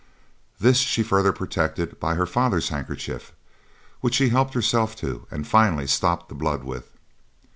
[0.59, 3.33] This she further protected by her father's handkerchief,
[3.99, 6.89] which she helped herself to and finally stopped the blood with.